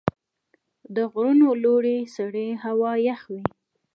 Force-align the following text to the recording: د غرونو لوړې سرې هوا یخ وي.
د 0.95 0.97
غرونو 1.11 1.47
لوړې 1.63 1.97
سرې 2.15 2.47
هوا 2.63 2.91
یخ 3.07 3.21
وي. 3.33 3.43